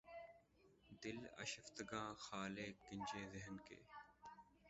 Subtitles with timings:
[1.03, 3.79] دل آشفتگاں خالِ کنجِ دہن کے